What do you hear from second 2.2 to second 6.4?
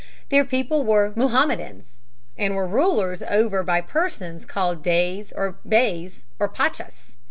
and were ruled over by persons called Deys or Beys,